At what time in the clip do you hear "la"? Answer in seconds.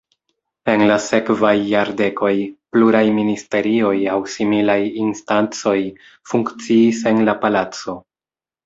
0.91-0.95, 7.31-7.41